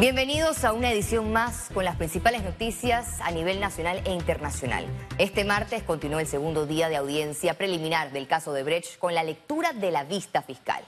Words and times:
Bienvenidos 0.00 0.64
a 0.64 0.72
una 0.72 0.90
edición 0.90 1.30
más 1.30 1.68
con 1.74 1.84
las 1.84 1.96
principales 1.96 2.42
noticias 2.42 3.20
a 3.20 3.30
nivel 3.32 3.60
nacional 3.60 4.00
e 4.06 4.12
internacional. 4.12 4.86
Este 5.18 5.44
martes 5.44 5.82
continuó 5.82 6.20
el 6.20 6.26
segundo 6.26 6.64
día 6.64 6.88
de 6.88 6.96
audiencia 6.96 7.52
preliminar 7.52 8.10
del 8.10 8.26
caso 8.26 8.54
de 8.54 8.62
Brecht 8.62 8.98
con 8.98 9.14
la 9.14 9.22
lectura 9.22 9.74
de 9.74 9.90
la 9.90 10.04
vista 10.04 10.40
fiscal. 10.40 10.82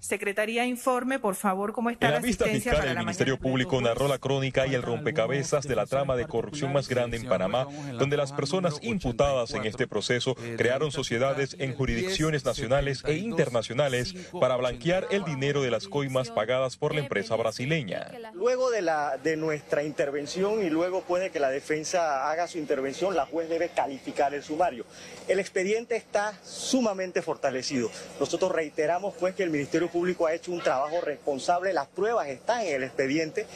Secretaría 0.00 0.64
informe, 0.64 1.18
por 1.18 1.34
favor, 1.34 1.72
cómo 1.72 1.90
está 1.90 2.06
en 2.06 2.12
la, 2.12 2.20
la 2.20 2.24
vista 2.24 2.44
asistencia 2.44 2.70
fiscal, 2.70 2.78
para 2.78 2.90
el 2.92 2.94
la 2.94 3.02
Ministerio 3.02 3.34
mañana? 3.34 3.50
Público 3.50 3.80
narró 3.80 4.06
la 4.06 4.18
crónica 4.18 4.64
y 4.64 4.74
el 4.76 4.82
rompecabezas 4.82 5.66
de 5.66 5.74
la 5.74 5.86
trama 5.86 6.14
de 6.14 6.24
corrupción 6.28 6.72
más 6.72 6.88
grande 6.88 7.16
en 7.16 7.26
Panamá, 7.26 7.66
donde 7.98 8.16
las 8.16 8.32
personas 8.32 8.78
imputadas 8.82 9.54
en 9.54 9.64
este 9.64 9.88
proceso 9.88 10.36
crearon 10.56 10.92
sociedades 10.92 11.56
en 11.58 11.74
jurisdicciones 11.74 12.44
nacionales 12.44 13.02
e 13.06 13.14
internacionales 13.14 14.14
para 14.40 14.54
blanquear 14.54 15.08
el 15.10 15.24
dinero 15.24 15.62
de 15.62 15.72
las 15.72 15.88
coimas 15.88 16.30
pagadas 16.30 16.76
por 16.76 16.94
la 16.94 17.00
empresa 17.00 17.34
brasileña. 17.34 18.06
Luego 18.34 18.70
de, 18.70 18.82
la, 18.82 19.16
de 19.16 19.36
nuestra 19.36 19.82
intervención 19.82 20.64
y 20.64 20.70
luego 20.70 21.02
puede 21.02 21.30
que 21.30 21.40
la 21.40 21.50
defensa 21.50 22.30
haga 22.30 22.46
su 22.46 22.58
intervención, 22.58 23.16
la 23.16 23.26
juez 23.26 23.48
debe 23.48 23.70
calificar 23.70 24.32
el 24.32 24.44
sumario. 24.44 24.84
El 25.26 25.40
expediente 25.40 25.96
está 25.96 26.38
sumamente 26.44 27.20
fortalecido. 27.20 27.90
Nosotros 28.20 28.52
reiteramos 28.52 29.14
pues 29.18 29.34
que 29.34 29.42
el 29.42 29.50
Ministerio 29.50 29.87
Público 29.88 30.26
ha 30.26 30.34
hecho 30.34 30.52
un 30.52 30.60
trabajo 30.60 31.00
responsable, 31.00 31.72
las 31.72 31.88
pruebas 31.88 32.28
están 32.28 32.62
en 32.62 32.76
el 32.76 32.82
expediente 32.84 33.46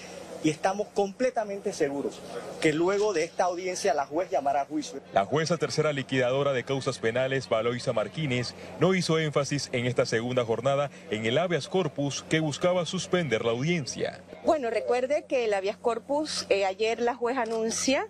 y 0.45 0.51
estamos 0.51 0.89
completamente 0.89 1.73
seguros 1.73 2.21
que 2.61 2.73
luego 2.73 3.13
de 3.13 3.25
esta 3.25 3.45
audiencia 3.45 3.95
la 3.95 4.07
juez 4.07 4.31
llamará 4.31 4.63
a 4.63 4.65
juicio. 4.65 5.01
La 5.13 5.25
jueza 5.25 5.57
tercera 5.57 5.93
liquidadora 5.93 6.53
de 6.53 6.65
causas 6.65 6.99
penales, 6.99 7.49
Valoisa 7.49 7.93
Martínez, 7.93 8.55
no 8.81 8.95
hizo 8.95 9.19
énfasis 9.19 9.69
en 9.73 9.87
esta 9.87 10.07
segunda 10.07 10.45
jornada 10.45 10.91
en 11.11 11.27
el 11.27 11.39
habeas 11.39 11.69
corpus 11.69 12.25
que 12.29 12.41
buscaba 12.41 12.87
suspender 12.87 13.45
la 13.45 13.53
audiencia. 13.53 14.21
Bueno, 14.45 14.71
recuerde 14.71 15.25
que 15.29 15.45
el 15.45 15.55
habeas 15.55 15.77
corpus, 15.77 16.47
eh, 16.49 16.65
ayer 16.65 17.01
la 17.01 17.15
juez 17.15 17.37
anuncia 17.37 18.09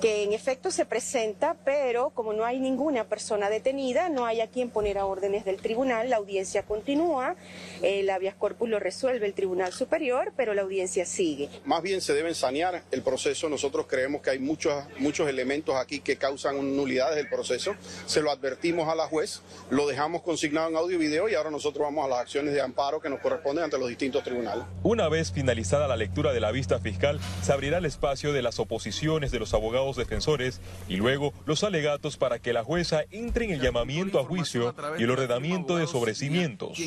que 0.00 0.22
en 0.22 0.32
efecto 0.32 0.70
se 0.70 0.84
presenta, 0.84 1.56
pero 1.64 2.10
como 2.10 2.32
no 2.32 2.44
hay 2.44 2.60
ninguna 2.60 3.04
persona 3.04 3.50
detenida, 3.50 4.08
no 4.08 4.26
hay 4.26 4.40
a 4.40 4.48
quien 4.48 4.70
poner 4.70 4.98
a 4.98 5.06
órdenes 5.06 5.44
del 5.44 5.56
tribunal, 5.56 6.10
la 6.10 6.16
audiencia 6.16 6.62
continúa, 6.62 7.34
el 7.82 8.08
habeas 8.10 8.34
corpus 8.34 8.68
lo 8.68 8.78
resuelve 8.78 9.26
el 9.26 9.34
Tribunal 9.34 9.72
Superior, 9.72 10.32
pero 10.36 10.54
la 10.54 10.62
audiencia 10.62 11.04
sigue. 11.04 11.48
Más 11.64 11.82
bien 11.82 12.00
se 12.00 12.14
deben 12.14 12.34
sanear 12.34 12.82
el 12.90 13.02
proceso. 13.02 13.48
Nosotros 13.48 13.86
creemos 13.88 14.22
que 14.22 14.30
hay 14.30 14.38
muchos, 14.38 14.84
muchos 14.98 15.28
elementos 15.28 15.74
aquí 15.74 16.00
que 16.00 16.16
causan 16.16 16.76
nulidades 16.76 17.16
del 17.16 17.28
proceso. 17.28 17.74
Se 18.06 18.20
lo 18.20 18.30
advertimos 18.30 18.88
a 18.88 18.94
la 18.94 19.06
juez, 19.06 19.42
lo 19.70 19.86
dejamos 19.86 20.22
consignado 20.22 20.68
en 20.68 20.76
audio 20.76 20.96
y 20.96 20.98
video 20.98 21.28
y 21.28 21.34
ahora 21.34 21.50
nosotros 21.50 21.84
vamos 21.84 22.04
a 22.04 22.08
las 22.08 22.18
acciones 22.20 22.54
de 22.54 22.60
amparo 22.60 23.00
que 23.00 23.08
nos 23.08 23.20
corresponden 23.20 23.64
ante 23.64 23.78
los 23.78 23.88
distintos 23.88 24.22
tribunales. 24.22 24.64
Una 24.82 25.08
vez 25.08 25.32
finalizada 25.32 25.88
la 25.88 25.96
lectura 25.96 26.32
de 26.32 26.40
la 26.40 26.52
vista 26.52 26.78
fiscal, 26.78 27.20
se 27.42 27.52
abrirá 27.52 27.78
el 27.78 27.86
espacio 27.86 28.32
de 28.32 28.42
las 28.42 28.58
oposiciones 28.58 29.30
de 29.30 29.38
los 29.38 29.54
abogados 29.54 29.87
defensores 29.96 30.60
y 30.88 30.96
luego 30.96 31.32
los 31.46 31.64
alegatos 31.64 32.16
para 32.16 32.38
que 32.38 32.52
la 32.52 32.64
jueza 32.64 33.02
entre 33.10 33.46
en 33.46 33.52
el 33.52 33.60
llamamiento 33.60 34.18
a 34.18 34.24
juicio 34.24 34.74
y 34.98 35.04
el 35.04 35.10
ordenamiento 35.10 35.76
de 35.76 35.86
sobrecimientos. 35.86 36.78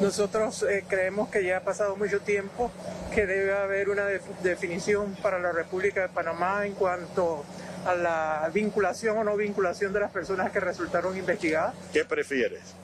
Nosotros 0.00 0.62
eh, 0.62 0.84
creemos 0.88 1.28
que 1.28 1.44
ya 1.44 1.58
ha 1.58 1.64
pasado 1.64 1.96
mucho 1.96 2.20
tiempo, 2.20 2.70
que 3.14 3.26
debe 3.26 3.52
haber 3.56 3.88
una 3.88 4.04
def- 4.06 4.22
definición 4.42 5.16
para 5.22 5.38
la 5.38 5.52
República 5.52 6.02
de 6.02 6.08
Panamá 6.08 6.66
en 6.66 6.72
cuanto 6.74 7.44
a 7.86 7.94
la 7.94 8.50
vinculación 8.52 9.18
o 9.18 9.24
no 9.24 9.36
vinculación 9.36 9.92
de 9.92 10.00
las 10.00 10.10
personas 10.10 10.50
que 10.52 10.60
resultaron 10.60 11.16
investigadas. 11.16 11.74
¿Qué 11.92 12.04
prefieres? 12.04 12.74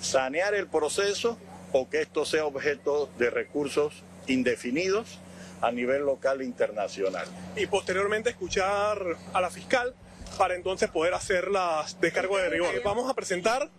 ¿Sanear 0.00 0.54
el 0.54 0.66
proceso 0.66 1.38
o 1.72 1.88
que 1.88 2.02
esto 2.02 2.24
sea 2.24 2.44
objeto 2.44 3.08
de 3.18 3.30
recursos 3.30 4.02
indefinidos 4.28 5.18
a 5.60 5.70
nivel 5.70 6.02
local 6.04 6.40
e 6.40 6.44
internacional? 6.44 7.26
y 7.56 7.66
posteriormente 7.66 8.30
escuchar 8.30 8.98
a 9.32 9.40
la 9.40 9.50
fiscal 9.50 9.94
para 10.38 10.54
entonces 10.54 10.90
poder 10.90 11.14
hacer 11.14 11.48
las 11.48 12.00
descargos 12.00 12.40
de 12.42 12.50
rigor. 12.50 12.82
Vamos 12.84 13.08
a 13.08 13.14
presentar 13.14 13.70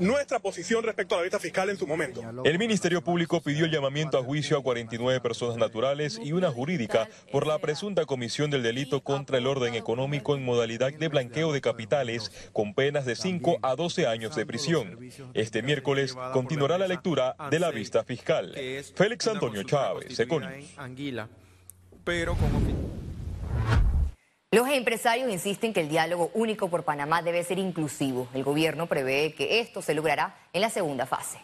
nuestra 0.00 0.38
posición 0.38 0.82
respecto 0.82 1.14
a 1.14 1.18
la 1.18 1.22
vista 1.22 1.38
fiscal 1.38 1.70
en 1.70 1.78
su 1.78 1.86
momento. 1.86 2.22
El 2.44 2.58
Ministerio 2.58 3.02
Público 3.02 3.40
pidió 3.40 3.66
el 3.66 3.70
llamamiento 3.70 4.18
a 4.18 4.22
juicio 4.22 4.58
a 4.58 4.62
49 4.62 5.20
personas 5.20 5.56
naturales 5.56 6.20
y 6.22 6.32
una 6.32 6.50
jurídica 6.50 7.08
por 7.30 7.46
la 7.46 7.58
presunta 7.58 8.06
comisión 8.06 8.50
del 8.50 8.62
delito 8.62 9.02
contra 9.02 9.38
el 9.38 9.46
orden 9.46 9.74
económico 9.74 10.34
en 10.34 10.44
modalidad 10.44 10.92
de 10.92 11.08
blanqueo 11.08 11.52
de 11.52 11.60
capitales 11.60 12.32
con 12.52 12.74
penas 12.74 13.04
de 13.04 13.16
5 13.16 13.58
a 13.62 13.76
12 13.76 14.06
años 14.06 14.34
de 14.34 14.46
prisión. 14.46 14.98
Este 15.34 15.62
miércoles 15.62 16.16
continuará 16.32 16.78
la 16.78 16.88
lectura 16.88 17.36
de 17.50 17.60
la 17.60 17.70
vista 17.70 18.02
fiscal. 18.04 18.54
Félix 18.94 19.26
Antonio 19.28 19.62
Chávez. 19.62 20.20
Anguila, 20.76 21.28
pero 22.04 22.34
como 22.34 22.60
Los 24.52 24.68
empresarios 24.68 25.30
insisten 25.30 25.72
que 25.72 25.80
el 25.80 25.88
diálogo 25.88 26.32
único 26.34 26.68
por 26.68 26.82
Panamá 26.82 27.22
debe 27.22 27.44
ser 27.44 27.60
inclusivo. 27.60 28.26
El 28.34 28.42
gobierno 28.42 28.88
prevé 28.88 29.32
que 29.32 29.60
esto 29.60 29.80
se 29.80 29.94
logrará 29.94 30.36
en 30.52 30.60
la 30.60 30.70
segunda 30.70 31.06
fase. 31.06 31.38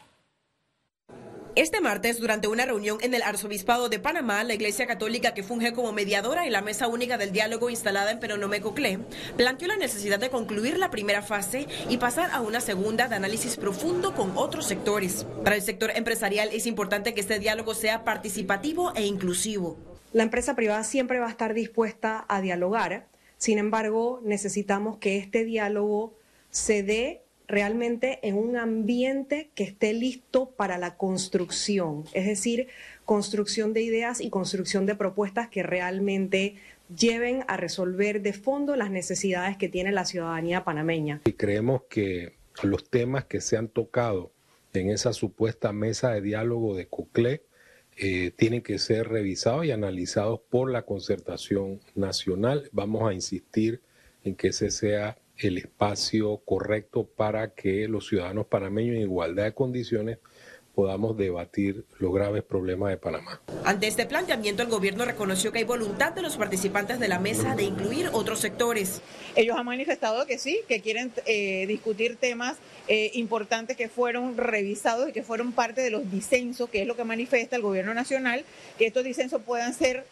Este 1.55 1.81
martes, 1.81 2.19
durante 2.19 2.49
una 2.49 2.67
reunión 2.67 2.99
en 3.03 3.15
el 3.15 3.23
Arzobispado 3.23 3.89
de 3.89 4.01
Panamá, 4.01 4.43
la 4.43 4.55
Iglesia 4.55 4.89
Católica, 4.89 5.35
que 5.35 5.45
funge 5.45 5.73
como 5.73 5.93
mediadora 5.93 6.47
en 6.47 6.53
la 6.53 6.63
Mesa 6.63 6.89
Única 6.89 7.17
del 7.17 7.31
Diálogo 7.31 7.71
instalada 7.71 8.11
en 8.11 8.19
Penonomé-Coclé, 8.19 8.99
planteó 9.37 9.69
la 9.69 9.77
necesidad 9.77 10.19
de 10.19 10.29
concluir 10.29 10.77
la 10.77 10.91
primera 10.91 11.23
fase 11.23 11.69
y 11.89 11.99
pasar 11.99 12.33
a 12.33 12.41
una 12.41 12.61
segunda 12.61 13.07
de 13.07 13.15
análisis 13.15 13.57
profundo 13.57 14.17
con 14.17 14.33
otros 14.37 14.67
sectores. 14.67 15.25
Para 15.45 15.55
el 15.55 15.63
sector 15.63 15.93
empresarial 15.95 16.49
es 16.53 16.67
importante 16.67 17.15
que 17.15 17.21
este 17.21 17.39
diálogo 17.39 17.73
sea 17.75 18.03
participativo 18.03 18.93
e 18.97 19.07
inclusivo. 19.07 19.86
La 20.17 20.23
empresa 20.23 20.57
privada 20.57 20.83
siempre 20.83 21.19
va 21.19 21.27
a 21.27 21.31
estar 21.31 21.53
dispuesta 21.53 22.25
a 22.27 22.41
dialogar, 22.41 23.07
sin 23.37 23.59
embargo, 23.59 24.23
necesitamos 24.25 24.97
que 24.97 25.19
este 25.19 25.45
diálogo 25.45 26.15
se 26.49 26.83
dé 26.83 27.21
realmente 27.47 28.21
en 28.27 28.35
un 28.37 28.57
ambiente 28.57 29.51
que 29.55 29.65
esté 29.65 29.93
listo 29.93 30.49
para 30.53 30.79
la 30.79 30.97
construcción, 30.97 32.05
es 32.15 32.25
decir, 32.25 32.69
construcción 33.05 33.75
de 33.75 33.83
ideas 33.83 34.23
y 34.23 34.31
construcción 34.31 34.87
de 34.87 34.95
propuestas 34.95 35.51
que 35.51 35.63
realmente 35.63 36.55
lleven 36.97 37.45
a 37.47 37.59
resolver 37.59 38.23
de 38.23 38.33
fondo 38.33 38.75
las 38.75 38.91
necesidades 38.91 39.59
que 39.59 39.69
tiene 39.69 39.93
la 39.93 40.07
ciudadanía 40.07 40.65
panameña. 40.65 41.21
Y 41.27 41.35
creemos 41.35 41.83
que 41.91 42.33
los 42.63 42.89
temas 42.89 43.27
que 43.27 43.43
se 43.43 43.59
han 43.59 43.69
tocado 43.69 44.33
en 44.73 44.89
esa 44.89 45.13
supuesta 45.13 45.75
mesa 45.75 46.13
de 46.13 46.23
diálogo 46.23 46.75
de 46.75 46.87
COCLE 46.87 47.43
eh, 47.97 48.31
tienen 48.37 48.63
que 48.63 48.79
ser 48.79 49.09
revisados 49.09 49.65
y 49.65 49.71
analizados 49.71 50.41
por 50.51 50.71
la 50.71 50.83
concertación 50.83 51.81
nacional. 51.95 52.69
Vamos 52.73 53.09
a 53.09 53.15
insistir 53.15 53.81
en 54.23 54.35
que 54.35 54.49
ese 54.49 54.71
sea 54.71 55.17
el 55.39 55.59
espacio 55.59 56.39
correcto 56.45 57.05
para 57.05 57.55
que 57.55 57.89
los 57.89 58.07
ciudadanos 58.09 58.47
panameños 58.47 58.97
en 58.97 59.03
igualdad 59.03 59.45
de 59.45 59.55
condiciones 59.55 60.19
podamos 60.77 61.17
debatir 61.17 61.87
los 61.99 62.13
graves 62.13 62.45
problemas 62.45 62.91
de 62.91 62.99
Panamá. 62.99 63.41
Ante 63.65 63.87
este 63.87 64.05
planteamiento, 64.05 64.63
el 64.63 64.69
gobierno 64.69 65.07
reconoció 65.07 65.51
que 65.51 65.61
hay 65.61 65.65
voluntad 65.65 66.13
de 66.13 66.21
los 66.21 66.37
participantes 66.37 67.01
de 67.01 67.09
la 67.09 67.19
mesa 67.19 67.57
de 67.57 67.63
incluir 67.63 68.11
otros 68.13 68.41
sectores. 68.41 69.01
Ellos 69.37 69.57
han 69.57 69.65
manifestado 69.65 70.27
que 70.27 70.39
sí, 70.39 70.61
que 70.69 70.83
quieren 70.83 71.13
eh, 71.25 71.65
discutir 71.67 72.17
temas 72.17 72.59
eh, 72.89 73.11
importantes 73.15 73.75
que 73.79 73.89
fueron 73.89 74.37
revisados 74.37 75.09
y 75.09 75.13
que 75.13 75.23
fueron 75.23 75.53
parte 75.53 75.81
de 75.81 75.91
los 75.91 76.11
disensos, 76.11 76.69
que 76.69 76.83
es 76.83 76.87
lo 76.87 76.95
que 76.95 77.05
manifiesta 77.05 77.57
el 77.57 77.63
gobierno 77.63 77.95
nacional, 77.95 78.45
que 78.77 78.87
estos 78.87 79.03
disensos 79.03 79.41
puedan 79.41 79.73
ser 79.73 80.05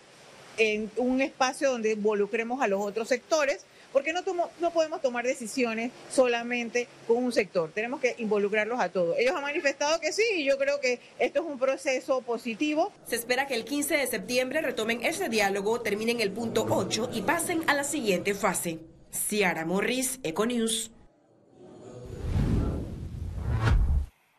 en 0.57 0.91
un 0.97 1.21
espacio 1.21 1.73
donde 1.73 1.93
involucremos 1.93 2.63
a 2.63 2.69
los 2.69 2.81
otros 2.81 3.09
sectores, 3.09 3.67
porque 3.95 4.13
no, 4.13 4.25
tomo, 4.25 4.51
no 4.61 4.73
podemos 4.73 5.01
tomar 5.01 5.25
decisiones 5.25 5.93
solamente 6.11 6.89
con 7.07 7.23
un 7.23 7.33
sector, 7.33 7.71
tenemos 7.73 8.01
que 8.01 8.17
involucrarlos 8.19 8.81
a 8.81 8.89
todos. 8.89 9.17
Ellos 9.17 9.37
han 9.37 9.43
manifestado 9.43 10.01
que 10.01 10.13
sí 10.13 10.25
y 10.35 10.45
yo 10.45 10.59
creo 10.59 10.81
que 10.81 10.99
esto 11.21 11.41
es 11.41 11.47
un 11.47 11.61
proceso 11.61 12.21
positivo. 12.21 12.93
Se 13.07 13.15
espera 13.15 13.47
que 13.47 13.55
el 13.55 13.65
15 13.65 13.97
de 13.97 14.07
septiembre 14.09 14.61
retomen 14.63 15.05
ese 15.05 15.29
diálogo, 15.29 15.81
terminen 15.81 16.21
el 16.21 16.33
punto 16.33 16.67
8 16.69 17.11
y 17.15 17.23
pasen 17.23 17.63
a 17.71 17.75
la 17.75 17.85
siguiente 17.85 18.35
fase. 18.35 18.81
Ciara 19.13 19.65
Morris, 19.65 20.19
Econews. 20.25 20.91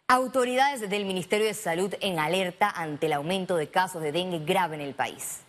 Autoridades 0.09 0.89
del 0.89 1.05
Ministerio 1.05 1.47
de 1.47 1.53
Salud 1.53 1.93
en 2.01 2.19
alerta 2.19 2.69
ante 2.69 3.05
el 3.05 3.13
aumento 3.13 3.55
de 3.55 3.69
casos 3.69 4.01
de 4.01 4.11
dengue 4.11 4.39
grave 4.39 4.75
en 4.75 4.81
el 4.81 4.93
país. 4.93 5.44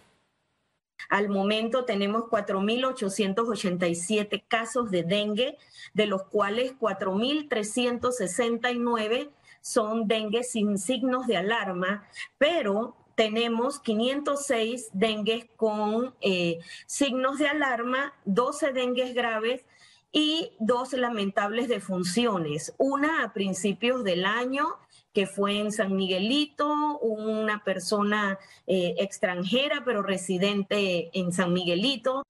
Al 1.08 1.28
momento 1.28 1.84
tenemos 1.84 2.24
4.887 2.24 4.44
casos 4.48 4.90
de 4.90 5.02
dengue, 5.02 5.58
de 5.94 6.06
los 6.06 6.24
cuales 6.24 6.72
4.369 6.78 9.30
son 9.60 10.08
dengue 10.08 10.42
sin 10.42 10.78
signos 10.78 11.26
de 11.26 11.36
alarma, 11.36 12.08
pero 12.38 12.96
tenemos 13.16 13.80
506 13.80 14.90
dengues 14.92 15.46
con 15.56 16.14
eh, 16.20 16.60
signos 16.86 17.38
de 17.38 17.48
alarma, 17.48 18.14
12 18.26 18.72
dengues 18.72 19.14
graves 19.14 19.64
y 20.12 20.52
dos 20.60 20.92
lamentables 20.92 21.68
defunciones, 21.68 22.74
una 22.78 23.24
a 23.24 23.32
principios 23.32 24.04
del 24.04 24.24
año 24.24 24.76
que 25.16 25.26
fue 25.26 25.58
en 25.58 25.72
San 25.72 25.96
Miguelito, 25.96 26.98
una 26.98 27.64
persona 27.64 28.38
eh, 28.66 28.96
extranjera 28.98 29.82
pero 29.82 30.02
residente 30.02 31.08
en 31.18 31.32
San 31.32 31.54
Miguelito. 31.54 32.22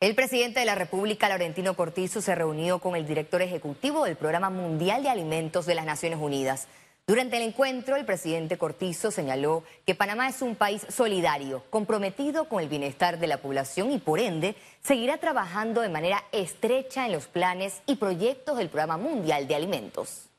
El 0.00 0.14
presidente 0.14 0.60
de 0.60 0.66
la 0.66 0.74
República, 0.74 1.30
Laurentino 1.30 1.74
Cortizo, 1.76 2.20
se 2.20 2.34
reunió 2.34 2.78
con 2.78 2.94
el 2.94 3.06
director 3.06 3.40
ejecutivo 3.40 4.04
del 4.04 4.16
Programa 4.16 4.50
Mundial 4.50 5.02
de 5.02 5.08
Alimentos 5.08 5.64
de 5.64 5.76
las 5.76 5.86
Naciones 5.86 6.18
Unidas. 6.20 6.68
Durante 7.08 7.36
el 7.36 7.44
encuentro, 7.44 7.94
el 7.94 8.04
presidente 8.04 8.58
Cortizo 8.58 9.12
señaló 9.12 9.62
que 9.86 9.94
Panamá 9.94 10.28
es 10.28 10.42
un 10.42 10.56
país 10.56 10.84
solidario, 10.88 11.62
comprometido 11.70 12.48
con 12.48 12.60
el 12.60 12.68
bienestar 12.68 13.20
de 13.20 13.28
la 13.28 13.36
población 13.36 13.92
y 13.92 13.98
por 13.98 14.18
ende 14.18 14.56
seguirá 14.82 15.18
trabajando 15.18 15.82
de 15.82 15.88
manera 15.88 16.24
estrecha 16.32 17.06
en 17.06 17.12
los 17.12 17.28
planes 17.28 17.80
y 17.86 17.94
proyectos 17.94 18.58
del 18.58 18.70
Programa 18.70 18.96
Mundial 18.96 19.46
de 19.46 19.54
Alimentos. 19.54 20.30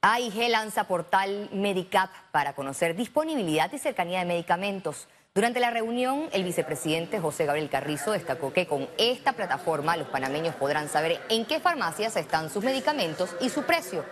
AIG 0.00 0.50
lanza 0.50 0.84
portal 0.84 1.48
Medicap 1.52 2.10
para 2.30 2.54
conocer 2.54 2.94
disponibilidad 2.94 3.72
y 3.72 3.78
cercanía 3.78 4.20
de 4.20 4.26
medicamentos. 4.26 5.08
Durante 5.36 5.58
la 5.58 5.70
reunión, 5.70 6.28
el 6.30 6.44
vicepresidente 6.44 7.18
José 7.18 7.44
Gabriel 7.44 7.68
Carrizo 7.68 8.12
destacó 8.12 8.52
que 8.52 8.68
con 8.68 8.88
esta 8.98 9.32
plataforma 9.32 9.96
los 9.96 10.06
panameños 10.06 10.54
podrán 10.54 10.88
saber 10.88 11.20
en 11.28 11.44
qué 11.44 11.58
farmacias 11.58 12.14
están 12.14 12.50
sus 12.50 12.62
medicamentos 12.62 13.34
y 13.40 13.48
su 13.48 13.64
precio. 13.64 14.04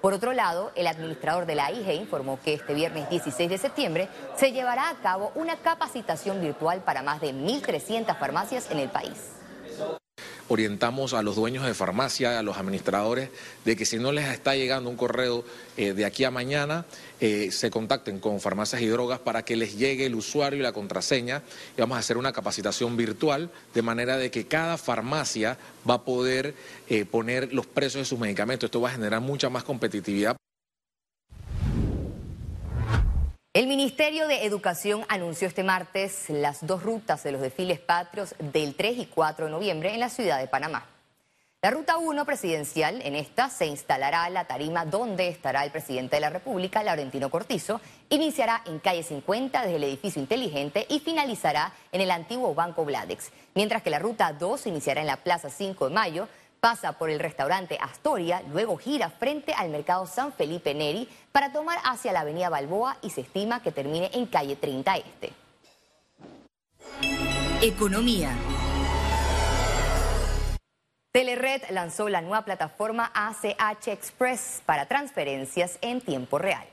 Por 0.00 0.14
otro 0.14 0.32
lado, 0.32 0.72
el 0.76 0.86
administrador 0.86 1.44
de 1.44 1.54
la 1.54 1.66
AIG 1.66 2.00
informó 2.00 2.40
que 2.42 2.54
este 2.54 2.72
viernes 2.72 3.10
16 3.10 3.50
de 3.50 3.58
septiembre 3.58 4.08
se 4.36 4.52
llevará 4.52 4.88
a 4.88 4.94
cabo 5.02 5.32
una 5.34 5.56
capacitación 5.56 6.40
virtual 6.40 6.80
para 6.80 7.02
más 7.02 7.20
de 7.20 7.34
1.300 7.34 8.16
farmacias 8.16 8.70
en 8.70 8.78
el 8.78 8.88
país 8.88 9.39
orientamos 10.50 11.14
a 11.14 11.22
los 11.22 11.36
dueños 11.36 11.64
de 11.64 11.74
farmacia, 11.74 12.36
a 12.36 12.42
los 12.42 12.56
administradores, 12.56 13.30
de 13.64 13.76
que 13.76 13.86
si 13.86 13.98
no 13.98 14.10
les 14.10 14.26
está 14.28 14.56
llegando 14.56 14.90
un 14.90 14.96
correo 14.96 15.44
eh, 15.76 15.92
de 15.92 16.04
aquí 16.04 16.24
a 16.24 16.32
mañana, 16.32 16.86
eh, 17.20 17.52
se 17.52 17.70
contacten 17.70 18.18
con 18.18 18.40
farmacias 18.40 18.82
y 18.82 18.86
drogas 18.86 19.20
para 19.20 19.44
que 19.44 19.54
les 19.54 19.78
llegue 19.78 20.06
el 20.06 20.16
usuario 20.16 20.58
y 20.58 20.62
la 20.62 20.72
contraseña. 20.72 21.42
Y 21.76 21.80
vamos 21.80 21.96
a 21.96 22.00
hacer 22.00 22.18
una 22.18 22.32
capacitación 22.32 22.96
virtual 22.96 23.48
de 23.72 23.82
manera 23.82 24.16
de 24.16 24.32
que 24.32 24.48
cada 24.48 24.76
farmacia 24.76 25.56
va 25.88 25.94
a 25.94 26.04
poder 26.04 26.54
eh, 26.88 27.04
poner 27.04 27.54
los 27.54 27.66
precios 27.66 28.00
de 28.00 28.04
sus 28.06 28.18
medicamentos. 28.18 28.66
Esto 28.66 28.80
va 28.80 28.88
a 28.88 28.92
generar 28.92 29.20
mucha 29.20 29.50
más 29.50 29.62
competitividad. 29.62 30.39
El 33.52 33.66
Ministerio 33.66 34.28
de 34.28 34.44
Educación 34.44 35.04
anunció 35.08 35.48
este 35.48 35.64
martes 35.64 36.26
las 36.28 36.64
dos 36.64 36.84
rutas 36.84 37.24
de 37.24 37.32
los 37.32 37.40
desfiles 37.40 37.80
patrios 37.80 38.36
del 38.38 38.76
3 38.76 38.98
y 38.98 39.06
4 39.06 39.46
de 39.46 39.50
noviembre 39.50 39.92
en 39.92 39.98
la 39.98 40.08
ciudad 40.08 40.38
de 40.38 40.46
Panamá. 40.46 40.86
La 41.60 41.72
ruta 41.72 41.98
1 41.98 42.24
presidencial, 42.24 43.02
en 43.02 43.16
esta 43.16 43.50
se 43.50 43.66
instalará 43.66 44.30
la 44.30 44.44
tarima 44.44 44.84
donde 44.84 45.26
estará 45.26 45.64
el 45.64 45.72
presidente 45.72 46.14
de 46.14 46.20
la 46.20 46.30
República, 46.30 46.84
Laurentino 46.84 47.28
Cortizo, 47.28 47.80
iniciará 48.08 48.62
en 48.66 48.78
calle 48.78 49.02
50 49.02 49.62
desde 49.62 49.76
el 49.76 49.84
edificio 49.84 50.22
inteligente 50.22 50.86
y 50.88 51.00
finalizará 51.00 51.72
en 51.90 52.02
el 52.02 52.12
antiguo 52.12 52.54
Banco 52.54 52.84
Bladex, 52.84 53.32
mientras 53.56 53.82
que 53.82 53.90
la 53.90 53.98
ruta 53.98 54.32
2 54.32 54.68
iniciará 54.68 55.00
en 55.00 55.08
la 55.08 55.16
Plaza 55.16 55.50
5 55.50 55.88
de 55.88 55.94
Mayo, 55.94 56.28
Pasa 56.60 56.92
por 56.92 57.08
el 57.08 57.18
restaurante 57.18 57.78
Astoria, 57.80 58.42
luego 58.52 58.76
gira 58.76 59.08
frente 59.08 59.54
al 59.54 59.70
mercado 59.70 60.06
San 60.06 60.30
Felipe 60.32 60.74
Neri 60.74 61.08
para 61.32 61.52
tomar 61.52 61.78
hacia 61.84 62.12
la 62.12 62.20
avenida 62.20 62.50
Balboa 62.50 62.98
y 63.00 63.08
se 63.08 63.22
estima 63.22 63.62
que 63.62 63.72
termine 63.72 64.10
en 64.12 64.26
calle 64.26 64.56
30 64.56 64.96
Este. 64.96 65.32
Economía. 67.62 68.30
Telered 71.12 71.62
lanzó 71.70 72.08
la 72.08 72.20
nueva 72.20 72.44
plataforma 72.44 73.10
ACH 73.14 73.88
Express 73.88 74.62
para 74.66 74.86
transferencias 74.86 75.78
en 75.80 76.00
tiempo 76.02 76.38
real. 76.38 76.66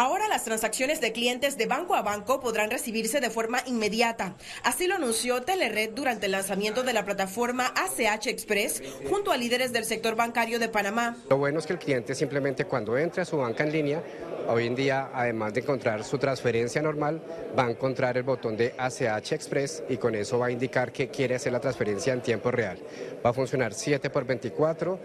Ahora 0.00 0.28
las 0.28 0.44
transacciones 0.44 1.00
de 1.00 1.10
clientes 1.10 1.58
de 1.58 1.66
banco 1.66 1.96
a 1.96 2.02
banco 2.02 2.38
podrán 2.38 2.70
recibirse 2.70 3.18
de 3.18 3.30
forma 3.30 3.58
inmediata. 3.66 4.36
Así 4.62 4.86
lo 4.86 4.94
anunció 4.94 5.42
Telered 5.42 5.90
durante 5.90 6.26
el 6.26 6.32
lanzamiento 6.32 6.84
de 6.84 6.92
la 6.92 7.04
plataforma 7.04 7.74
ACH 7.74 8.28
Express 8.28 8.80
junto 9.10 9.32
a 9.32 9.36
líderes 9.36 9.72
del 9.72 9.84
sector 9.84 10.14
bancario 10.14 10.60
de 10.60 10.68
Panamá. 10.68 11.16
Lo 11.28 11.38
bueno 11.38 11.58
es 11.58 11.66
que 11.66 11.72
el 11.72 11.80
cliente 11.80 12.14
simplemente 12.14 12.64
cuando 12.64 12.96
entre 12.96 13.22
a 13.22 13.24
su 13.24 13.38
banca 13.38 13.64
en 13.64 13.72
línea 13.72 14.02
Hoy 14.50 14.66
en 14.66 14.74
día, 14.74 15.10
además 15.12 15.52
de 15.52 15.60
encontrar 15.60 16.02
su 16.04 16.16
transferencia 16.16 16.80
normal, 16.80 17.20
va 17.56 17.66
a 17.66 17.70
encontrar 17.70 18.16
el 18.16 18.22
botón 18.22 18.56
de 18.56 18.72
ACH 18.78 19.32
Express 19.32 19.82
y 19.90 19.98
con 19.98 20.14
eso 20.14 20.38
va 20.38 20.46
a 20.46 20.50
indicar 20.50 20.90
que 20.90 21.08
quiere 21.08 21.34
hacer 21.34 21.52
la 21.52 21.60
transferencia 21.60 22.14
en 22.14 22.22
tiempo 22.22 22.50
real. 22.50 22.78
Va 23.22 23.28
a 23.28 23.32
funcionar 23.34 23.74
7 23.74 24.08
por 24.08 24.24
24 24.24 24.98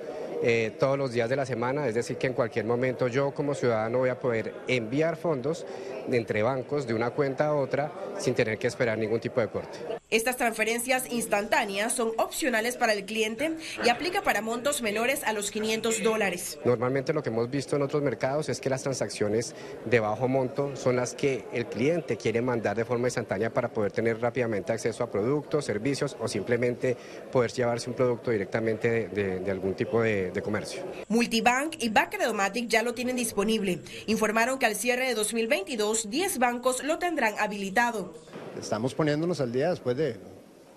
eh, 0.45 0.75
todos 0.77 0.97
los 0.97 1.13
días 1.13 1.29
de 1.29 1.37
la 1.37 1.45
semana, 1.45 1.87
es 1.87 1.95
decir, 1.95 2.17
que 2.17 2.27
en 2.27 2.33
cualquier 2.33 2.65
momento 2.65 3.07
yo 3.07 3.31
como 3.31 3.55
ciudadano 3.55 3.99
voy 3.99 4.09
a 4.09 4.19
poder 4.19 4.53
enviar 4.67 5.15
fondos 5.15 5.65
entre 6.11 6.43
bancos 6.43 6.87
de 6.87 6.93
una 6.93 7.11
cuenta 7.11 7.47
a 7.47 7.55
otra 7.55 7.91
sin 8.19 8.33
tener 8.33 8.57
que 8.57 8.67
esperar 8.67 8.97
ningún 8.97 9.19
tipo 9.19 9.41
de 9.41 9.47
corte. 9.47 9.79
Estas 10.09 10.37
transferencias 10.37 11.11
instantáneas 11.11 11.93
son 11.93 12.11
opcionales 12.17 12.77
para 12.77 12.93
el 12.93 13.03
cliente 13.05 13.57
y 13.83 13.89
aplica 13.89 14.21
para 14.21 14.41
montos 14.41 14.83
menores 14.83 15.23
a 15.23 15.33
los 15.33 15.49
500 15.49 16.03
dólares. 16.03 16.59
Normalmente 16.65 17.13
lo 17.13 17.23
que 17.23 17.29
hemos 17.29 17.49
visto 17.49 17.75
en 17.75 17.81
otros 17.81 18.03
mercados 18.03 18.47
es 18.47 18.59
que 18.59 18.69
las 18.69 18.83
transacciones 18.83 19.55
de 19.85 19.99
bajo 19.99 20.27
monto 20.27 20.75
son 20.75 20.97
las 20.97 21.15
que 21.15 21.45
el 21.51 21.65
cliente 21.65 22.15
quiere 22.17 22.41
mandar 22.41 22.77
de 22.77 22.85
forma 22.85 23.07
instantánea 23.07 23.51
para 23.51 23.69
poder 23.69 23.91
tener 23.91 24.21
rápidamente 24.21 24.71
acceso 24.71 25.03
a 25.03 25.09
productos, 25.09 25.65
servicios 25.65 26.15
o 26.19 26.27
simplemente 26.27 26.95
poder 27.31 27.51
llevarse 27.51 27.89
un 27.89 27.95
producto 27.95 28.29
directamente 28.29 29.07
de, 29.07 29.49
algún 29.49 29.73
tipo 29.73 30.01
de, 30.01 30.29
de, 30.31 30.41
comercio. 30.41 30.83
Multibank 31.07 31.77
y 31.79 31.89
Backredomatic 31.89 32.67
ya 32.67 32.83
lo 32.83 32.93
tienen 32.93 33.15
disponible. 33.15 33.79
Informaron 34.05 34.59
que 34.59 34.67
al 34.67 34.75
cierre 34.75 35.07
de 35.07 35.15
2022 35.15 35.92
10 36.09 36.39
bancos 36.39 36.83
lo 36.83 36.97
tendrán 36.99 37.35
habilitado. 37.39 38.13
Estamos 38.59 38.93
poniéndonos 38.93 39.39
al 39.41 39.51
día 39.51 39.69
después 39.69 39.95
de 39.95 40.17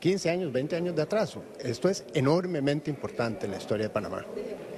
15 0.00 0.30
años, 0.30 0.52
20 0.52 0.76
años 0.76 0.96
de 0.96 1.02
atraso. 1.02 1.42
Esto 1.58 1.88
es 1.88 2.04
enormemente 2.14 2.90
importante 2.90 3.46
en 3.46 3.52
la 3.52 3.58
historia 3.58 3.86
de 3.86 3.90
Panamá. 3.90 4.24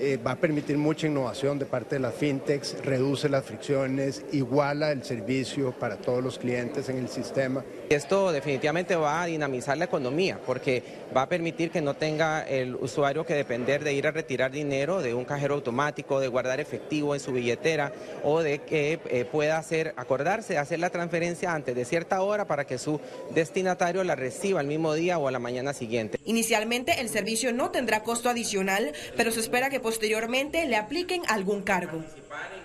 Eh, 0.00 0.16
va 0.16 0.32
a 0.32 0.36
permitir 0.36 0.78
mucha 0.78 1.08
innovación 1.08 1.58
de 1.58 1.66
parte 1.66 1.96
de 1.96 2.00
las 2.00 2.14
fintechs, 2.14 2.76
reduce 2.84 3.28
las 3.28 3.44
fricciones, 3.44 4.24
iguala 4.32 4.92
el 4.92 5.02
servicio 5.04 5.72
para 5.72 5.96
todos 5.96 6.22
los 6.22 6.38
clientes 6.38 6.88
en 6.88 6.98
el 6.98 7.08
sistema. 7.08 7.64
Esto 7.88 8.32
definitivamente 8.32 8.96
va 8.96 9.22
a 9.22 9.26
dinamizar 9.26 9.78
la 9.78 9.86
economía 9.86 10.38
porque 10.44 10.82
va 11.16 11.22
a 11.22 11.28
permitir 11.28 11.70
que 11.70 11.80
no 11.80 11.94
tenga 11.94 12.46
el 12.46 12.74
usuario 12.74 13.24
que 13.24 13.32
depender 13.32 13.82
de 13.82 13.94
ir 13.94 14.06
a 14.06 14.10
retirar 14.10 14.50
dinero 14.50 15.00
de 15.00 15.14
un 15.14 15.24
cajero 15.24 15.54
automático, 15.54 16.20
de 16.20 16.28
guardar 16.28 16.60
efectivo 16.60 17.14
en 17.14 17.20
su 17.20 17.32
billetera 17.32 17.92
o 18.22 18.42
de 18.42 18.58
que 18.58 19.00
eh, 19.06 19.24
pueda 19.24 19.56
hacer, 19.56 19.94
acordarse 19.96 20.58
hacer 20.58 20.80
la 20.80 20.90
transferencia 20.90 21.54
antes 21.54 21.74
de 21.74 21.86
cierta 21.86 22.20
hora 22.20 22.46
para 22.46 22.66
que 22.66 22.76
su 22.76 23.00
destinatario 23.34 24.04
la 24.04 24.16
reciba 24.16 24.60
el 24.60 24.66
mismo 24.66 24.92
día 24.92 25.16
o 25.18 25.26
a 25.26 25.30
la 25.30 25.38
mañana 25.38 25.72
siguiente. 25.72 26.18
Inicialmente 26.26 27.00
el 27.00 27.08
servicio 27.08 27.54
no 27.54 27.70
tendrá 27.70 28.02
costo 28.02 28.28
adicional, 28.28 28.92
pero 29.16 29.30
se 29.30 29.40
espera 29.40 29.70
que 29.70 29.80
posteriormente 29.80 30.66
le 30.66 30.76
apliquen 30.76 31.22
algún 31.28 31.62
cargo. 31.62 32.04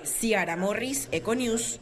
Ciara 0.03 0.57
Morris, 0.57 1.07
Econews. 1.11 1.79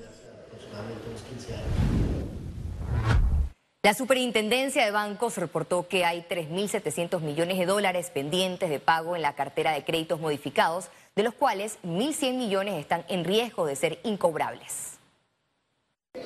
La 3.83 3.95
Superintendencia 3.95 4.85
de 4.85 4.91
Bancos 4.91 5.37
reportó 5.37 5.87
que 5.87 6.05
hay 6.05 6.23
3.700 6.29 7.19
millones 7.21 7.57
de 7.57 7.65
dólares 7.65 8.11
pendientes 8.13 8.69
de 8.69 8.79
pago 8.79 9.15
en 9.15 9.23
la 9.23 9.33
cartera 9.33 9.71
de 9.71 9.83
créditos 9.83 10.21
modificados, 10.21 10.91
de 11.15 11.23
los 11.23 11.33
cuales 11.33 11.79
1.100 11.83 12.37
millones 12.37 12.75
están 12.75 13.03
en 13.09 13.23
riesgo 13.25 13.65
de 13.65 13.75
ser 13.75 13.99
incobrables. 14.03 14.99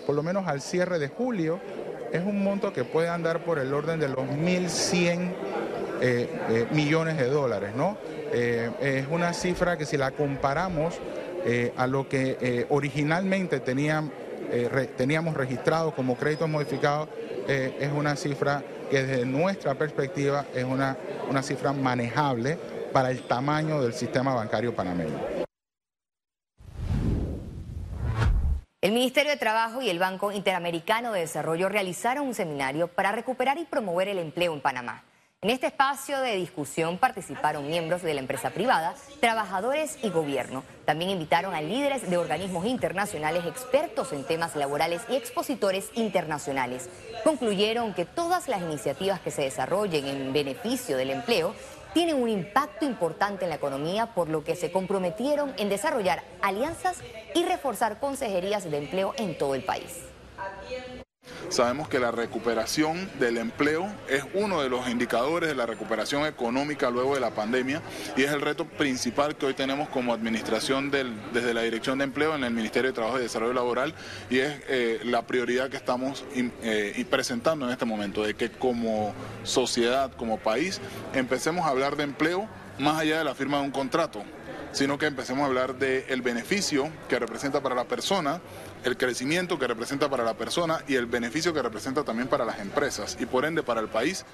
Por 0.06 0.16
lo 0.16 0.22
menos 0.22 0.46
al 0.48 0.60
cierre 0.60 1.00
de 1.00 1.08
julio 1.08 1.62
es 2.12 2.22
un 2.26 2.44
monto 2.44 2.74
que 2.74 2.84
puede 2.84 3.08
andar 3.08 3.46
por 3.46 3.58
el 3.58 3.74
orden 3.74 4.02
de 4.02 4.10
los 4.10 4.26
1.100 4.26 5.32
eh, 6.02 6.30
eh, 6.50 6.68
millones 6.72 7.16
de 7.16 7.30
dólares, 7.30 7.74
¿no? 7.74 7.98
Eh, 8.34 8.70
es 8.82 9.08
una 9.10 9.32
cifra 9.32 9.78
que 9.78 9.86
si 9.86 9.96
la 9.96 10.12
comparamos 10.12 10.96
a 11.78 11.86
lo 11.86 12.10
que 12.10 12.66
originalmente 12.70 13.60
teníamos 13.60 14.12
registrado 15.36 15.94
como 15.94 16.18
créditos 16.18 16.50
modificados, 16.50 17.08
es 17.48 17.92
una 17.92 18.16
cifra 18.16 18.64
que 18.90 19.04
desde 19.04 19.26
nuestra 19.26 19.76
perspectiva 19.76 20.46
es 20.54 20.64
una, 20.64 20.98
una 21.30 21.42
cifra 21.42 21.74
manejable 21.74 22.58
para 22.92 23.12
el 23.12 23.24
tamaño 23.24 23.82
del 23.82 23.94
sistema 23.94 24.34
bancario 24.34 24.76
panameño. 24.76 25.46
El 28.82 28.92
Ministerio 28.92 29.32
de 29.32 29.38
Trabajo 29.38 29.82
y 29.82 29.90
el 29.90 29.98
Banco 29.98 30.32
Interamericano 30.32 31.12
de 31.12 31.22
Desarrollo 31.22 31.70
realizaron 31.70 32.28
un 32.28 32.36
seminario 32.36 32.88
para 32.88 33.12
recuperar 33.12 33.58
y 33.58 33.66
promover 33.66 34.08
el 34.10 34.20
empleo 34.20 34.54
en 34.54 34.62
Panamá. 34.62 35.04
En 35.46 35.52
este 35.52 35.68
espacio 35.68 36.22
de 36.22 36.38
discusión 36.38 36.98
participaron 36.98 37.70
miembros 37.70 38.02
de 38.02 38.16
la 38.16 38.20
empresa 38.20 38.50
privada, 38.50 38.96
trabajadores 39.20 40.00
y 40.02 40.10
gobierno. 40.10 40.64
También 40.86 41.12
invitaron 41.12 41.54
a 41.54 41.62
líderes 41.62 42.10
de 42.10 42.18
organismos 42.18 42.66
internacionales, 42.66 43.46
expertos 43.46 44.12
en 44.12 44.24
temas 44.24 44.56
laborales 44.56 45.04
y 45.08 45.16
expositores 45.16 45.92
internacionales. 45.94 46.90
Concluyeron 47.24 47.94
que 47.94 48.06
todas 48.06 48.48
las 48.48 48.64
iniciativas 48.64 49.20
que 49.20 49.30
se 49.30 49.44
desarrollen 49.44 50.08
en 50.08 50.34
beneficio 50.34 50.98
del 50.98 51.12
empleo 51.12 51.54
tienen 51.94 52.20
un 52.20 52.30
impacto 52.30 52.84
importante 52.84 53.44
en 53.46 53.50
la 53.50 53.58
economía, 53.58 54.16
por 54.16 54.30
lo 54.30 54.44
que 54.44 54.56
se 54.56 54.72
comprometieron 54.72 55.54
en 55.58 55.70
desarrollar 55.70 56.24
alianzas 56.42 56.98
y 57.36 57.46
reforzar 57.46 58.00
consejerías 58.00 58.64
de 58.64 58.80
empleo 58.80 59.14
en 59.20 59.38
todo 59.38 59.54
el 59.54 59.64
país. 59.64 60.06
Sabemos 61.50 61.88
que 61.88 62.00
la 62.00 62.12
recuperación 62.12 63.10
del 63.20 63.38
empleo 63.38 63.88
es 64.10 64.24
uno 64.34 64.62
de 64.62 64.70
los 64.70 64.90
indicadores 64.90 65.50
de 65.50 65.56
la 65.56 65.66
recuperación 65.66 66.26
económica 66.26 66.90
luego 66.90 67.16
de 67.16 67.22
la 67.22 67.32
pandemia 67.32 67.82
y 68.18 68.24
es 68.24 68.32
el 68.32 68.42
reto 68.42 68.66
principal 68.66 69.36
que 69.36 69.46
hoy 69.46 69.54
tenemos 69.54 69.90
como 69.90 70.14
administración 70.14 70.92
desde 70.92 71.54
la 71.54 71.62
Dirección 71.62 72.00
de 72.00 72.06
Empleo 72.06 72.36
en 72.36 72.44
el 72.44 72.54
Ministerio 72.54 72.92
de 72.92 72.96
Trabajo 72.96 73.20
y 73.20 73.22
Desarrollo 73.22 73.54
Laboral 73.54 73.94
y 74.30 74.40
es 74.40 74.54
eh, 74.68 75.00
la 75.04 75.28
prioridad 75.28 75.70
que 75.70 75.78
estamos 75.78 76.26
eh, 76.34 77.06
presentando 77.10 77.66
en 77.66 77.72
este 77.72 77.86
momento, 77.86 78.24
de 78.24 78.34
que 78.34 78.50
como 78.50 79.14
sociedad, 79.44 80.12
como 80.14 80.40
país, 80.40 80.82
empecemos 81.14 81.66
a 81.66 81.70
hablar 81.70 81.96
de 81.96 82.04
empleo 82.04 82.48
más 82.80 83.00
allá 83.00 83.20
de 83.20 83.24
la 83.24 83.36
firma 83.36 83.58
de 83.58 83.64
un 83.64 83.72
contrato 83.72 84.24
sino 84.76 84.98
que 84.98 85.06
empecemos 85.06 85.44
a 85.44 85.46
hablar 85.46 85.76
del 85.76 86.22
beneficio 86.22 86.92
que 87.08 87.18
representa 87.18 87.62
para 87.62 87.76
la 87.76 87.86
persona, 87.86 88.42
el 88.84 88.98
crecimiento 88.98 89.58
que 89.58 89.68
representa 89.68 90.10
para 90.10 90.26
la 90.26 90.34
persona 90.34 90.84
y 90.86 90.96
el 90.96 91.06
beneficio 91.06 91.54
que 91.54 91.62
representa 91.62 92.04
también 92.04 92.28
para 92.28 92.44
las 92.44 92.60
empresas 92.60 93.16
y 93.18 93.26
por 93.26 93.46
ende 93.46 93.64
para 93.64 93.80
el 93.80 93.88
país. 93.88 94.26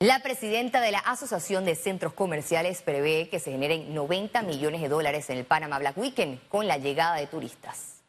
La 0.00 0.20
presidenta 0.24 0.80
de 0.80 0.90
la 0.90 0.98
Asociación 0.98 1.64
de 1.64 1.76
Centros 1.76 2.14
Comerciales 2.14 2.82
prevé 2.82 3.28
que 3.28 3.38
se 3.38 3.52
generen 3.52 3.94
90 3.94 4.42
millones 4.42 4.80
de 4.80 4.88
dólares 4.88 5.30
en 5.30 5.38
el 5.38 5.44
Panama 5.44 5.78
Black 5.78 5.96
Weekend 5.96 6.40
con 6.48 6.66
la 6.66 6.78
llegada 6.78 7.14
de 7.14 7.28
turistas. 7.28 8.02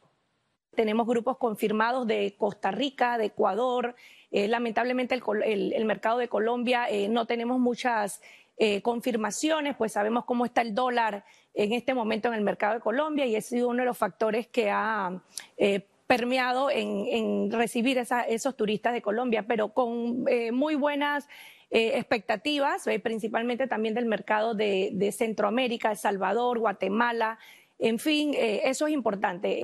Tenemos 0.76 1.06
grupos 1.06 1.38
confirmados 1.38 2.08
de 2.08 2.34
Costa 2.40 2.72
Rica, 2.72 3.20
de 3.20 3.26
Ecuador. 3.26 3.96
Eh, 4.32 4.48
lamentablemente 4.48 5.14
el, 5.14 5.86
mercado 5.86 6.18
de 6.18 6.28
Colombia 6.28 6.88
eh, 6.90 7.08
no 7.08 7.26
tenemos 7.26 7.60
muchas 7.60 8.22
eh, 8.62 8.82
confirmaciones, 8.82 9.78
pues 9.78 9.94
sabemos 9.94 10.26
cómo 10.26 10.44
está 10.44 10.62
el 10.62 10.76
dólar 10.76 11.24
en 11.54 11.72
este 11.72 11.94
momento 11.94 12.28
en 12.28 12.34
el 12.34 12.42
mercado 12.42 12.74
de 12.74 12.82
Colombia 12.82 13.26
y 13.26 13.38
ha 13.38 13.42
sido 13.42 13.70
uno 13.70 13.84
de 13.84 13.86
los 13.86 13.98
factores 13.98 14.48
que 14.48 14.70
ha 14.70 15.24
eh, 15.56 15.88
permeado 16.06 16.70
en, 16.70 17.50
recibir 17.54 17.98
esos 17.98 18.58
turistas 18.58 18.92
de 18.92 19.02
Colombia, 19.02 19.46
pero 19.48 19.70
con 19.70 20.26
eh, 20.28 20.52
muy 20.52 20.76
buenas 20.76 21.30
expectativas, 21.72 22.84
principalmente 23.02 23.68
también 23.68 23.94
del 23.94 24.08
mercado 24.08 24.56
de, 24.56 24.90
de 24.92 25.12
Centroamérica, 25.14 25.92
El 25.92 25.98
Salvador, 25.98 26.60
Guatemala, 26.60 27.40
en 27.78 27.98
fin, 27.98 28.34
eso 28.36 28.88
es 28.88 28.94
importante. 28.94 29.62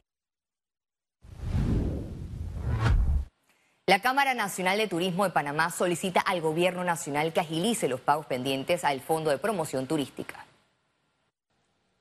La 3.88 4.01
Cámara 4.01 4.34
Nacional 4.34 4.80
de 4.80 4.88
Turismo 4.88 5.25
de 5.25 5.30
Panamá 5.30 5.70
solicita 5.70 6.20
al 6.20 6.42
Gobierno 6.42 6.84
Nacional 6.84 7.34
que 7.34 7.42
agilice 7.42 7.88
los 7.88 8.01
pagos 8.01 8.25
pendientes 8.25 8.84
al 8.84 9.00
Fondo 9.00 9.30
de 9.30 9.38
Promoción 9.38 9.86
Turística. 9.86 10.44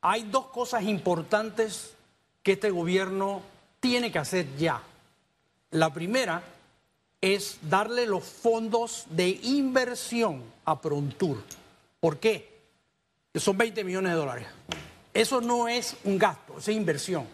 Hay 0.00 0.22
dos 0.22 0.46
cosas 0.46 0.84
importantes 0.84 1.94
que 2.42 2.52
este 2.52 2.70
gobierno 2.70 3.42
tiene 3.80 4.10
que 4.10 4.18
hacer 4.18 4.56
ya. 4.56 4.80
La 5.72 5.92
primera 5.92 6.42
es 7.20 7.58
darle 7.60 8.06
los 8.06 8.24
fondos 8.24 9.04
de 9.10 9.28
inversión 9.42 10.42
a 10.64 10.80
Prontur. 10.80 11.44
¿Por 12.00 12.18
qué? 12.18 12.62
Son 13.34 13.58
20 13.58 13.84
millones 13.84 14.12
de 14.12 14.16
dólares. 14.16 14.46
Eso 15.12 15.42
no 15.42 15.68
es 15.68 15.98
un 16.04 16.16
gasto, 16.16 16.56
es 16.58 16.68
inversión. 16.68 17.28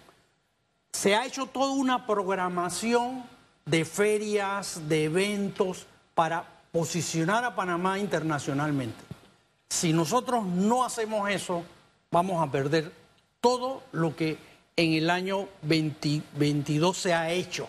Se 0.91 1.15
ha 1.15 1.25
hecho 1.25 1.47
toda 1.47 1.71
una 1.71 2.05
programación 2.05 3.23
de 3.67 3.85
ferias, 3.85 4.89
de 4.89 5.05
eventos, 5.05 5.87
para 6.15 6.45
posicionar 6.73 7.45
a 7.45 7.55
Panamá 7.55 7.99
internacionalmente. 7.99 8.99
Si 9.69 9.93
nosotros 9.93 10.45
no 10.45 10.85
hacemos 10.85 11.29
eso, 11.31 11.65
vamos 12.11 12.47
a 12.47 12.51
perder 12.51 12.93
todo 13.41 13.83
lo 13.93 14.17
que 14.17 14.39
en 14.77 14.95
el 14.95 15.11
año 15.11 15.49
2022 15.63 16.97
se 16.97 17.15
ha 17.15 17.31
hecho. 17.31 17.69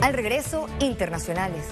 Al 0.00 0.14
regreso, 0.14 0.66
internacionales. 0.80 1.64